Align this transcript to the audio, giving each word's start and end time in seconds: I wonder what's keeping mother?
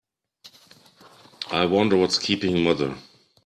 I 1.51 1.65
wonder 1.65 1.95
what's 1.95 2.17
keeping 2.17 2.63
mother? 2.63 2.97